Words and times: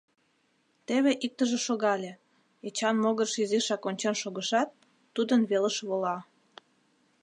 Теве 0.87 1.11
иктыже 1.25 1.59
шогале, 1.67 2.11
Эчан 2.67 2.95
могырыш 3.03 3.33
изишак 3.43 3.83
ончен 3.89 4.15
шогышат, 4.21 4.69
тудын 5.15 5.41
велыш 5.49 5.77
вола. 5.87 6.17